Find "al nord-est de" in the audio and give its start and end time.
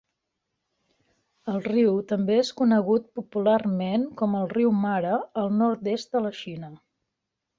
5.43-6.23